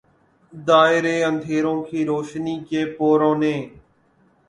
[0.53, 3.53] دائرے اندھیروں کے روشنی کے پوروں نے